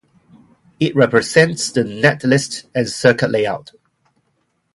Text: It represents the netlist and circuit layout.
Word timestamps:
It 0.79 0.95
represents 0.95 1.71
the 1.71 1.81
netlist 1.83 2.63
and 2.73 2.89
circuit 2.89 3.29
layout. 3.29 3.71